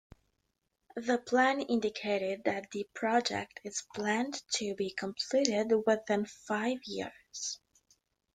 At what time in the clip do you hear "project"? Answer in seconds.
2.95-3.59